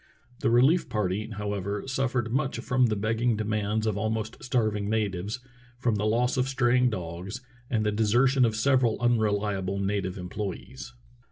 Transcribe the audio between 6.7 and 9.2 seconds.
dogs, and the deser tion of several